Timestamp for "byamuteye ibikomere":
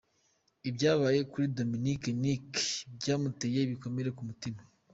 2.97-4.09